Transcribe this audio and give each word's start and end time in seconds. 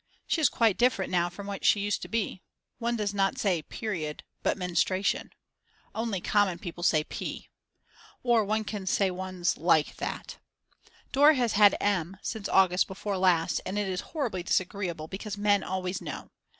She 0.25 0.41
is 0.41 0.49
quite 0.49 0.79
different 0.79 1.11
now 1.11 1.29
from 1.29 1.45
what 1.45 1.63
she 1.63 1.79
used 1.81 2.01
to 2.01 2.07
be. 2.07 2.41
One 2.79 2.95
does 2.95 3.13
not 3.13 3.37
say 3.37 3.61
P[eriod], 3.61 4.21
but 4.41 4.57
M[enstruation]. 4.57 5.29
Only 5.93 6.19
common 6.19 6.57
people 6.57 6.81
say 6.81 7.03
P. 7.03 7.49
Or 8.23 8.43
one 8.43 8.63
can 8.63 8.87
say 8.87 9.11
one's 9.11 9.57
like 9.59 9.97
that. 9.97 10.39
Dora 11.11 11.35
has 11.35 11.53
had 11.53 11.77
M 11.79 12.17
since 12.23 12.49
August 12.49 12.87
before 12.87 13.19
last, 13.19 13.61
and 13.63 13.77
it 13.77 13.87
is 13.87 14.01
horribly 14.01 14.41
disagreeable, 14.41 15.07
because 15.07 15.37
men 15.37 15.63
always 15.63 16.01
know. 16.01 16.31